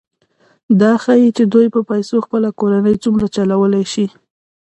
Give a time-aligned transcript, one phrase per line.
[0.81, 4.05] دا ښيي چې دوی په پیسو خپله کورنۍ څومره چلولی شي